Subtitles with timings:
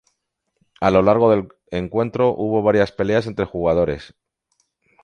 [0.79, 4.15] A lo largo del encuentro hubo varias peleas entre jugadores.